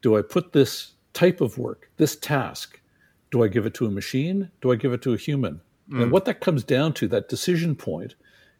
Do 0.00 0.16
I 0.16 0.22
put 0.22 0.52
this 0.52 0.92
type 1.12 1.40
of 1.40 1.58
work, 1.58 1.90
this 1.96 2.16
task? 2.16 2.80
Do 3.30 3.42
I 3.42 3.48
give 3.48 3.66
it 3.66 3.74
to 3.74 3.86
a 3.86 3.90
machine? 3.90 4.50
Do 4.60 4.72
I 4.72 4.76
give 4.76 4.92
it 4.92 5.02
to 5.02 5.14
a 5.14 5.18
human? 5.18 5.60
Mm. 5.90 6.04
And 6.04 6.12
what 6.12 6.24
that 6.24 6.40
comes 6.40 6.64
down 6.64 6.92
to, 6.94 7.08
that 7.08 7.28
decision 7.28 7.74
point, 7.74 8.14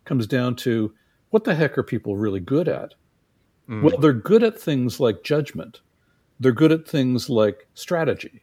comes 0.04 0.26
down 0.26 0.56
to 0.56 0.92
what 1.30 1.44
the 1.44 1.54
heck 1.54 1.76
are 1.76 1.82
people 1.82 2.16
really 2.16 2.40
good 2.40 2.68
at? 2.68 2.94
Mm. 3.68 3.82
Well, 3.82 3.98
they're 3.98 4.12
good 4.12 4.42
at 4.42 4.58
things 4.58 5.00
like 5.00 5.24
judgment. 5.24 5.80
They're 6.38 6.52
good 6.52 6.72
at 6.72 6.86
things 6.86 7.28
like 7.28 7.66
strategy. 7.74 8.42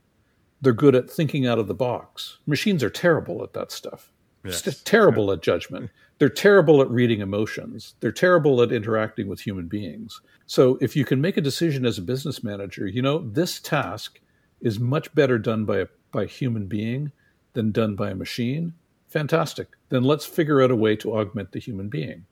They're 0.61 0.73
good 0.73 0.95
at 0.95 1.09
thinking 1.09 1.45
out 1.45 1.59
of 1.59 1.67
the 1.67 1.73
box. 1.73 2.39
Machines 2.47 2.83
are 2.83 2.89
terrible 2.89 3.43
at 3.43 3.53
that 3.53 3.71
stuff. 3.71 4.09
Yes. 4.45 4.81
terrible 4.83 5.31
at 5.31 5.41
judgment. 5.41 5.89
They're 6.19 6.27
terrible 6.27 6.81
at 6.81 6.89
reading 6.89 7.21
emotions. 7.21 7.95
They're 8.01 8.11
terrible 8.11 8.61
at 8.61 8.73
interacting 8.73 9.27
with 9.27 9.39
human 9.39 9.67
beings. 9.67 10.19
So 10.47 10.77
if 10.81 10.95
you 10.97 11.05
can 11.05 11.21
make 11.21 11.37
a 11.37 11.41
decision 11.41 11.85
as 11.85 11.97
a 11.97 12.01
business 12.01 12.43
manager, 12.43 12.85
you 12.85 13.01
know, 13.01 13.19
this 13.19 13.61
task 13.61 14.19
is 14.61 14.79
much 14.79 15.13
better 15.15 15.37
done 15.37 15.63
by 15.63 15.77
a 15.77 15.87
by 16.13 16.23
a 16.23 16.27
human 16.27 16.67
being 16.67 17.11
than 17.51 17.71
done 17.71 17.95
by 17.95 18.11
a 18.11 18.15
machine, 18.15 18.73
fantastic. 19.09 19.67
Then 19.89 20.03
let's 20.03 20.25
figure 20.25 20.61
out 20.61 20.71
a 20.71 20.75
way 20.75 20.95
to 20.95 21.13
augment 21.13 21.51
the 21.51 21.59
human 21.59 21.89
being. 21.89 22.25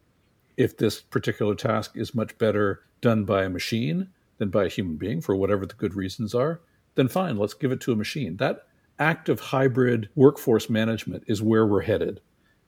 If 0.56 0.78
this 0.78 1.02
particular 1.02 1.56
task 1.56 1.92
is 1.96 2.16
much 2.16 2.38
better 2.38 2.84
done 3.02 3.26
by 3.26 3.44
a 3.44 3.50
machine 3.50 4.08
than 4.38 4.50
by 4.50 4.66
a 4.66 4.70
human 4.70 4.96
being, 4.96 5.20
for 5.20 5.36
whatever 5.36 5.66
the 5.66 5.74
good 5.74 5.96
reasons 5.96 6.34
are, 6.34 6.62
then 6.96 7.08
fine, 7.08 7.38
let's 7.38 7.54
give 7.54 7.72
it 7.72 7.82
to 7.82 7.92
a 7.92 7.96
machine. 7.96 8.38
That 8.38 8.68
active 9.00 9.40
hybrid 9.40 10.10
workforce 10.16 10.70
management 10.70 11.24
is 11.28 11.42
where 11.42 11.66
we're 11.66 11.82
headed. 11.82 12.22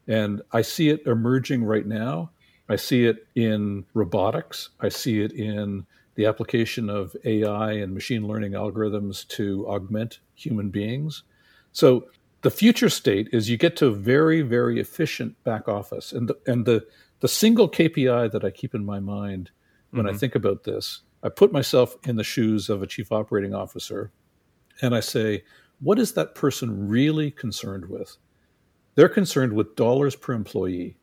And 0.08 0.42
I 0.52 0.62
see 0.62 0.90
it 0.90 1.06
emerging 1.06 1.64
right 1.64 1.86
now. 1.86 2.32
I 2.68 2.76
see 2.76 3.06
it 3.06 3.28
in 3.36 3.86
robotics. 3.94 4.70
I 4.80 4.90
see 4.90 5.22
it 5.22 5.32
in 5.34 5.86
the 6.16 6.26
application 6.26 6.90
of 6.90 7.16
AI 7.26 7.74
and 7.74 7.94
machine 7.94 8.28
learning 8.28 8.52
algorithms 8.52 9.28
to 9.30 9.68
augment 9.68 10.20
human 10.36 10.70
beings. 10.70 11.24
So 11.72 12.08
the 12.42 12.52
future 12.52 12.90
state 12.90 13.30
is 13.32 13.50
you 13.50 13.58
get 13.58 13.76
to 13.78 13.88
a 13.88 13.92
very 13.92 14.42
very 14.42 14.80
efficient 14.80 15.42
back 15.44 15.68
office. 15.68 16.12
And 16.12 16.30
the, 16.30 16.38
and 16.46 16.66
the 16.66 16.86
the 17.22 17.28
single 17.28 17.70
KPI 17.70 18.32
that 18.32 18.44
I 18.44 18.52
keep 18.52 18.76
in 18.76 18.86
my 18.86 19.00
mind 19.00 19.50
when 19.92 20.06
mm-hmm. 20.06 20.16
I 20.16 20.18
think 20.18 20.36
about 20.36 20.64
this 20.64 21.02
I 21.24 21.30
put 21.30 21.52
myself 21.52 21.96
in 22.06 22.16
the 22.18 22.24
shoes 22.24 22.70
of 22.70 22.84
a 22.84 22.88
chief 22.88 23.12
operating 23.12 23.54
officer 23.54 24.12
and 24.82 24.96
I 24.96 25.00
say 25.00 25.44
what 25.80 26.00
is 26.00 26.14
that 26.14 26.36
person 26.36 26.88
really 26.88 27.32
concerned 27.32 27.90
with? 27.90 28.18
They're 28.96 29.10
concerned 29.10 29.54
with 29.54 29.76
dollars 29.76 30.16
per 30.16 30.34
employee. 30.34 30.98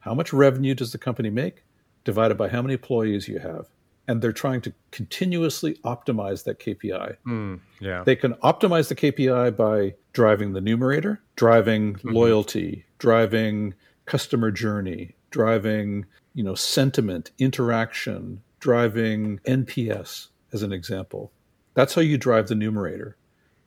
How 0.00 0.12
much 0.12 0.32
revenue 0.32 0.74
does 0.74 0.92
the 0.92 0.98
company 0.98 1.30
make? 1.30 1.64
Divided 2.04 2.36
by 2.36 2.48
how 2.48 2.62
many 2.62 2.74
employees 2.74 3.28
you 3.28 3.38
have 3.38 3.68
and 4.08 4.22
they're 4.22 4.32
trying 4.32 4.62
to 4.62 4.72
continuously 4.90 5.74
optimize 5.84 6.44
that 6.44 6.58
KPI. 6.58 7.16
Mm, 7.26 7.60
yeah. 7.78 8.02
They 8.04 8.16
can 8.16 8.32
optimize 8.36 8.88
the 8.88 8.94
KPI 8.94 9.54
by 9.54 9.94
driving 10.14 10.54
the 10.54 10.62
numerator, 10.62 11.20
driving 11.36 11.94
mm-hmm. 11.94 12.08
loyalty, 12.08 12.86
driving 12.98 13.74
customer 14.06 14.50
journey, 14.50 15.14
driving, 15.30 16.06
you 16.32 16.42
know, 16.42 16.54
sentiment, 16.54 17.30
interaction, 17.38 18.42
driving 18.60 19.40
NPS 19.46 20.28
as 20.52 20.62
an 20.62 20.72
example. 20.72 21.30
That's 21.74 21.94
how 21.94 22.00
you 22.00 22.16
drive 22.16 22.48
the 22.48 22.54
numerator. 22.54 23.16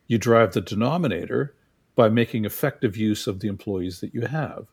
You 0.08 0.18
drive 0.18 0.54
the 0.54 0.62
denominator 0.62 1.56
by 1.96 2.10
making 2.10 2.46
effective 2.46 2.98
use 2.98 3.28
of 3.28 3.40
the 3.40 3.48
employees 3.48 4.02
that 4.02 4.14
you 4.14 4.22
have. 4.22 4.66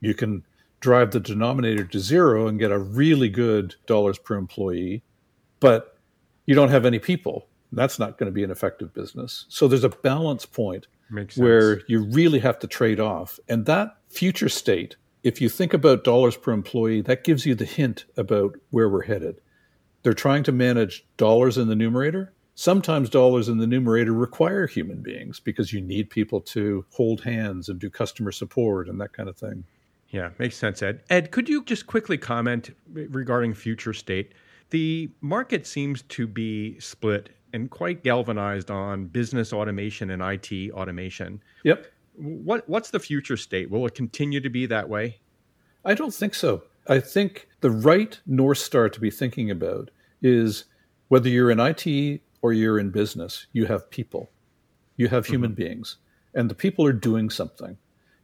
You 0.00 0.14
can 0.14 0.44
drive 0.80 1.10
the 1.10 1.20
denominator 1.20 1.84
to 1.84 2.00
zero 2.00 2.46
and 2.46 2.58
get 2.58 2.72
a 2.72 2.78
really 2.78 3.28
good 3.28 3.74
dollars 3.86 4.18
per 4.18 4.36
employee, 4.36 5.02
but 5.60 5.98
you 6.46 6.54
don't 6.54 6.70
have 6.70 6.86
any 6.86 6.98
people. 6.98 7.46
That's 7.72 7.98
not 7.98 8.18
going 8.18 8.26
to 8.26 8.32
be 8.32 8.42
an 8.42 8.50
effective 8.50 8.92
business. 8.92 9.46
So 9.48 9.68
there's 9.68 9.84
a 9.84 9.90
balance 9.90 10.46
point 10.46 10.88
where 11.36 11.82
you 11.86 12.04
really 12.04 12.40
have 12.40 12.58
to 12.60 12.66
trade 12.66 12.98
off. 12.98 13.38
And 13.48 13.66
that 13.66 13.96
future 14.08 14.48
state, 14.48 14.96
if 15.22 15.40
you 15.40 15.48
think 15.48 15.74
about 15.74 16.02
dollars 16.02 16.36
per 16.36 16.52
employee, 16.52 17.02
that 17.02 17.24
gives 17.24 17.46
you 17.46 17.54
the 17.54 17.64
hint 17.64 18.06
about 18.16 18.56
where 18.70 18.88
we're 18.88 19.02
headed. 19.02 19.40
They're 20.02 20.14
trying 20.14 20.44
to 20.44 20.52
manage 20.52 21.06
dollars 21.16 21.58
in 21.58 21.68
the 21.68 21.76
numerator. 21.76 22.32
Sometimes 22.54 23.08
dollars 23.08 23.48
in 23.48 23.58
the 23.58 23.66
numerator 23.66 24.12
require 24.12 24.66
human 24.66 25.02
beings 25.02 25.40
because 25.40 25.72
you 25.72 25.80
need 25.80 26.10
people 26.10 26.40
to 26.40 26.84
hold 26.90 27.22
hands 27.22 27.68
and 27.68 27.78
do 27.78 27.90
customer 27.90 28.32
support 28.32 28.88
and 28.88 29.00
that 29.00 29.12
kind 29.12 29.28
of 29.28 29.36
thing. 29.36 29.64
Yeah, 30.10 30.30
makes 30.38 30.56
sense, 30.56 30.82
Ed. 30.82 31.02
Ed, 31.08 31.30
could 31.30 31.48
you 31.48 31.64
just 31.64 31.86
quickly 31.86 32.18
comment 32.18 32.70
regarding 32.92 33.54
future 33.54 33.92
state? 33.92 34.32
The 34.70 35.10
market 35.20 35.66
seems 35.66 36.02
to 36.02 36.26
be 36.26 36.78
split 36.80 37.30
and 37.52 37.70
quite 37.70 38.02
galvanized 38.02 38.70
on 38.70 39.06
business 39.06 39.52
automation 39.52 40.10
and 40.10 40.22
IT 40.22 40.72
automation. 40.72 41.42
Yep. 41.64 41.86
What 42.14 42.68
what's 42.68 42.90
the 42.90 42.98
future 42.98 43.36
state? 43.36 43.70
Will 43.70 43.86
it 43.86 43.94
continue 43.94 44.40
to 44.40 44.50
be 44.50 44.66
that 44.66 44.88
way? 44.88 45.18
I 45.84 45.94
don't 45.94 46.14
think 46.14 46.34
so. 46.34 46.64
I 46.88 47.00
think 47.00 47.48
the 47.60 47.70
right 47.70 48.20
north 48.26 48.58
star 48.58 48.88
to 48.88 49.00
be 49.00 49.10
thinking 49.10 49.50
about 49.50 49.90
is 50.22 50.64
whether 51.08 51.28
you're 51.28 51.50
in 51.50 51.60
IT 51.60 52.20
or 52.42 52.52
you're 52.52 52.78
in 52.78 52.90
business, 52.90 53.46
you 53.52 53.66
have 53.66 53.90
people. 53.90 54.30
You 54.96 55.08
have 55.08 55.26
human 55.26 55.50
mm-hmm. 55.50 55.62
beings 55.62 55.96
and 56.34 56.50
the 56.50 56.54
people 56.54 56.86
are 56.86 56.92
doing 56.92 57.30
something. 57.30 57.76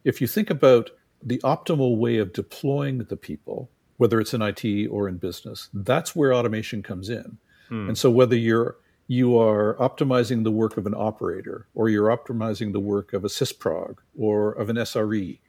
If 0.03 0.21
you 0.21 0.27
think 0.27 0.49
about 0.49 0.91
the 1.23 1.39
optimal 1.39 1.97
way 1.97 2.17
of 2.17 2.33
deploying 2.33 2.99
the 2.99 3.17
people, 3.17 3.69
whether 3.97 4.19
it's 4.19 4.33
in 4.33 4.41
IT 4.41 4.87
or 4.89 5.07
in 5.07 5.17
business, 5.17 5.69
that's 5.73 6.15
where 6.15 6.33
automation 6.33 6.83
comes 6.83 7.09
in. 7.09 7.37
Hmm. 7.69 7.89
And 7.89 7.97
so 7.97 8.09
whether 8.09 8.35
you're 8.35 8.77
you 9.07 9.37
are 9.37 9.75
optimizing 9.75 10.43
the 10.43 10.51
work 10.51 10.75
of 10.75 10.85
an 10.85 10.93
operator, 10.93 11.65
or 11.73 11.87
you're 11.87 12.09
optimizing 12.09 12.73
the 12.73 12.79
work 12.79 13.13
of 13.13 13.23
a 13.23 13.29
sysprog, 13.29 13.97
or 14.17 14.51
of 14.51 14.69
an 14.69 14.75
SRE, 14.75 15.39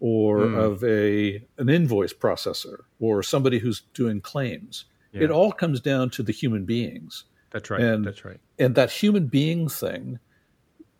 or 0.00 0.40
mm. 0.40 0.56
of 0.58 0.84
a 0.84 1.42
an 1.56 1.70
invoice 1.70 2.12
processor, 2.12 2.80
or 3.00 3.22
somebody 3.22 3.58
who's 3.58 3.82
doing 3.94 4.20
claims. 4.20 4.84
Yeah. 5.12 5.24
It 5.24 5.30
all 5.30 5.50
comes 5.50 5.80
down 5.80 6.10
to 6.10 6.22
the 6.22 6.32
human 6.32 6.66
beings. 6.66 7.24
That's 7.50 7.70
right. 7.70 7.80
And, 7.80 8.04
That's 8.04 8.24
right. 8.24 8.38
And 8.58 8.74
that 8.74 8.90
human 8.90 9.28
being 9.28 9.68
thing, 9.68 10.18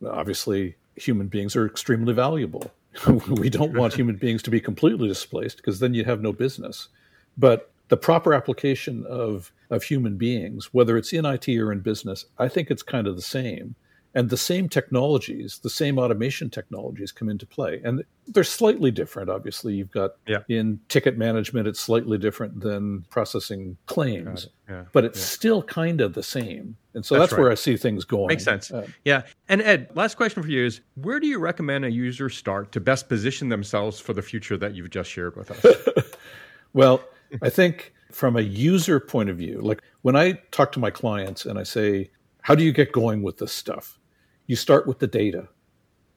obviously, 0.03 0.75
human 0.95 1.27
beings 1.27 1.55
are 1.55 1.67
extremely 1.67 2.13
valuable. 2.13 2.71
we 3.29 3.49
don't 3.49 3.77
want 3.77 3.93
human 3.93 4.15
beings 4.15 4.41
to 4.43 4.51
be 4.51 4.59
completely 4.59 5.07
displaced 5.07 5.57
because 5.57 5.79
then 5.79 5.93
you 5.93 6.03
have 6.05 6.21
no 6.21 6.33
business. 6.33 6.89
But 7.37 7.71
the 7.89 7.97
proper 7.97 8.33
application 8.33 9.05
of 9.05 9.51
of 9.69 9.83
human 9.83 10.17
beings, 10.17 10.73
whether 10.73 10.97
it's 10.97 11.11
in 11.11 11.25
IT 11.25 11.49
or 11.49 11.71
in 11.71 11.79
business, 11.79 12.25
I 12.37 12.47
think 12.47 12.71
it's 12.71 12.83
kind 12.83 13.07
of 13.07 13.15
the 13.15 13.21
same. 13.21 13.75
And 14.17 14.31
the 14.31 14.35
same 14.35 14.67
technologies, 14.67 15.59
the 15.61 15.69
same 15.69 15.99
automation 15.99 16.49
technologies 16.49 17.11
come 17.11 17.29
into 17.29 17.45
play. 17.45 17.79
And 17.83 18.03
they're 18.25 18.43
slightly 18.43 18.89
different, 18.89 19.29
obviously. 19.29 19.75
You've 19.75 19.91
got 19.91 20.13
yeah. 20.25 20.39
in 20.49 20.79
ticket 20.89 21.19
management, 21.19 21.67
it's 21.67 21.79
slightly 21.79 22.17
different 22.17 22.61
than 22.61 23.05
processing 23.11 23.77
claims, 23.85 24.45
it. 24.45 24.51
yeah. 24.69 24.83
but 24.91 25.05
it's 25.05 25.19
yeah. 25.19 25.25
still 25.25 25.61
kind 25.61 26.01
of 26.01 26.15
the 26.15 26.23
same. 26.23 26.75
And 26.95 27.05
so 27.05 27.13
that's, 27.13 27.25
that's 27.29 27.33
right. 27.33 27.43
where 27.43 27.51
I 27.51 27.53
see 27.53 27.77
things 27.77 28.05
going. 28.05 28.29
Makes 28.29 28.43
sense. 28.43 28.71
Uh, 28.71 28.87
yeah. 29.05 29.21
And 29.49 29.61
Ed, 29.61 29.91
last 29.93 30.17
question 30.17 30.41
for 30.41 30.49
you 30.49 30.65
is 30.65 30.81
where 30.95 31.19
do 31.19 31.27
you 31.27 31.37
recommend 31.37 31.85
a 31.85 31.91
user 31.91 32.27
start 32.27 32.71
to 32.71 32.79
best 32.79 33.09
position 33.09 33.49
themselves 33.49 33.99
for 33.99 34.13
the 34.13 34.23
future 34.23 34.57
that 34.57 34.73
you've 34.73 34.89
just 34.89 35.11
shared 35.11 35.35
with 35.35 35.51
us? 35.51 35.87
well, 36.73 37.03
I 37.43 37.51
think 37.51 37.93
from 38.11 38.35
a 38.35 38.41
user 38.41 38.99
point 38.99 39.29
of 39.29 39.37
view, 39.37 39.61
like 39.61 39.83
when 40.01 40.15
I 40.15 40.39
talk 40.49 40.71
to 40.71 40.79
my 40.79 40.89
clients 40.89 41.45
and 41.45 41.59
I 41.59 41.63
say, 41.63 42.09
how 42.41 42.55
do 42.55 42.63
you 42.63 42.71
get 42.71 42.91
going 42.91 43.21
with 43.21 43.37
this 43.37 43.53
stuff? 43.53 43.99
You 44.47 44.55
start 44.55 44.87
with 44.87 44.99
the 44.99 45.07
data. 45.07 45.49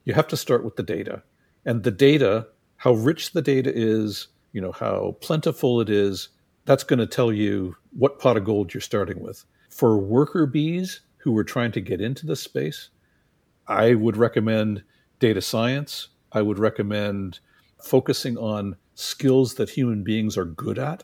You 0.05 0.13
have 0.13 0.27
to 0.29 0.37
start 0.37 0.63
with 0.65 0.75
the 0.77 0.83
data. 0.83 1.21
And 1.65 1.83
the 1.83 1.91
data, 1.91 2.47
how 2.77 2.93
rich 2.93 3.33
the 3.33 3.41
data 3.41 3.71
is, 3.73 4.27
you 4.53 4.61
know, 4.61 4.71
how 4.71 5.17
plentiful 5.21 5.79
it 5.81 5.89
is, 5.89 6.29
that's 6.65 6.83
going 6.83 6.99
to 6.99 7.07
tell 7.07 7.31
you 7.31 7.75
what 7.91 8.19
pot 8.19 8.37
of 8.37 8.45
gold 8.45 8.73
you're 8.73 8.81
starting 8.81 9.21
with. 9.21 9.45
For 9.69 9.97
worker 9.97 10.45
bees 10.45 11.01
who 11.17 11.37
are 11.37 11.43
trying 11.43 11.71
to 11.73 11.81
get 11.81 12.01
into 12.01 12.25
this 12.25 12.41
space, 12.41 12.89
I 13.67 13.93
would 13.93 14.17
recommend 14.17 14.83
data 15.19 15.41
science. 15.41 16.07
I 16.31 16.41
would 16.41 16.57
recommend 16.57 17.39
focusing 17.83 18.37
on 18.37 18.75
skills 18.95 19.55
that 19.55 19.69
human 19.69 20.03
beings 20.03 20.37
are 20.37 20.45
good 20.45 20.79
at 20.79 21.03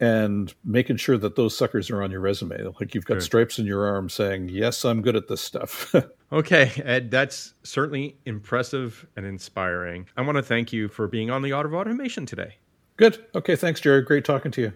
and 0.00 0.54
making 0.64 0.96
sure 0.96 1.18
that 1.18 1.36
those 1.36 1.56
suckers 1.56 1.90
are 1.90 2.02
on 2.02 2.10
your 2.10 2.20
resume. 2.20 2.72
Like 2.80 2.94
you've 2.94 3.04
got 3.04 3.14
sure. 3.14 3.20
stripes 3.20 3.58
in 3.58 3.66
your 3.66 3.86
arm 3.86 4.08
saying, 4.08 4.48
Yes, 4.48 4.84
I'm 4.84 5.02
good 5.02 5.14
at 5.14 5.28
this 5.28 5.42
stuff. 5.42 5.94
okay, 6.32 6.72
Ed, 6.82 7.10
that's 7.10 7.54
certainly 7.62 8.16
impressive 8.24 9.06
and 9.14 9.26
inspiring. 9.26 10.06
I 10.16 10.22
want 10.22 10.36
to 10.36 10.42
thank 10.42 10.72
you 10.72 10.88
for 10.88 11.06
being 11.06 11.30
on 11.30 11.42
the 11.42 11.52
Art 11.52 11.66
of 11.66 11.74
Automation 11.74 12.24
today. 12.24 12.56
Good. 12.96 13.24
Okay, 13.34 13.56
thanks, 13.56 13.80
Jared. 13.80 14.06
Great 14.06 14.24
talking 14.24 14.50
to 14.52 14.60
you. 14.60 14.72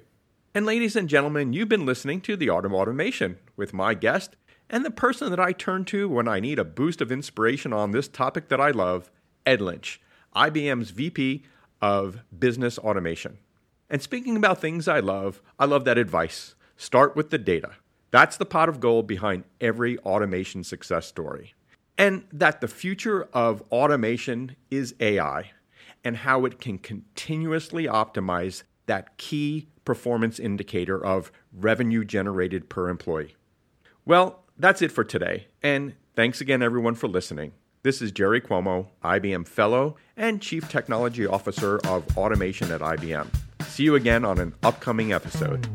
And 0.55 0.67
ladies 0.67 0.95
and 0.95 1.09
gentlemen, 1.09 1.53
you've 1.53 1.69
been 1.69 1.87
listening 1.87 2.21
to 2.23 2.37
The 2.37 2.49
Art 2.49 2.65
of 2.65 2.73
Automation 2.73 3.39
with 3.57 3.73
my 3.73 3.95
guest 3.95 4.37
and 4.71 4.85
the 4.85 4.91
person 4.91 5.31
that 5.31 5.41
I 5.41 5.53
turn 5.53 5.85
to 5.87 6.09
when 6.09 6.29
I 6.29 6.41
need 6.41 6.59
a 6.59 6.65
boost 6.65 7.01
of 7.01 7.11
inspiration 7.11 7.73
on 7.73 7.91
this 7.91 8.09
topic 8.09 8.49
that 8.49 8.61
I 8.61 8.71
love, 8.71 9.11
Ed 9.45 9.61
Lynch, 9.61 10.01
IBM's 10.35 10.91
VP 10.91 11.45
of 11.83 12.21
Business 12.39 12.79
Automation. 12.79 13.39
And 13.95 14.03
speaking 14.03 14.37
about 14.37 14.61
things 14.61 14.89
I 14.89 14.99
love, 14.99 15.41
I 15.57 15.67
love 15.67 15.85
that 15.85 15.99
advice. 15.99 16.57
Start 16.77 17.15
with 17.15 17.31
the 17.31 17.39
data. 17.39 17.75
That's 18.11 18.37
the 18.37 18.45
pot 18.45 18.69
of 18.69 18.81
gold 18.81 19.07
behind 19.07 19.45
every 19.61 20.01
automation 20.01 20.65
success 20.65 21.07
story. 21.07 21.55
And 21.97 22.25
that 22.33 22.61
the 22.61 22.67
future 22.67 23.29
of 23.33 23.63
automation 23.71 24.57
is 24.69 24.97
AI 24.99 25.53
and 26.03 26.17
how 26.17 26.45
it 26.45 26.61
can 26.61 26.79
continuously 26.79 27.85
optimize 27.85 28.65
that 28.87 29.17
key 29.17 29.69
performance 29.85 30.41
indicator 30.41 30.99
of 31.01 31.31
revenue 31.53 32.05
generated 32.05 32.69
per 32.69 32.89
employee. 32.89 33.37
Well, 34.05 34.43
that's 34.59 34.83
it 34.83 34.91
for 34.91 35.05
today. 35.05 35.47
And 35.63 35.95
thanks 36.17 36.41
again, 36.41 36.65
everyone, 36.65 36.97
for 36.97 37.07
listening. 37.07 37.53
This 37.85 38.03
is 38.03 38.11
Jerry 38.11 38.41
Cuomo, 38.41 38.89
IBM 39.05 39.47
Fellow 39.47 39.95
and 40.17 40.43
Chief 40.43 40.69
Technology 40.69 41.29
Officer 41.29 41.79
of 41.87 42.19
Automation 42.19 42.73
at 42.73 42.81
IBM. 42.81 43.29
See 43.75 43.83
you 43.83 43.97
again 43.97 44.25
on 44.25 44.39
an 44.39 44.55
upcoming 44.63 45.13
episode. 45.13 45.67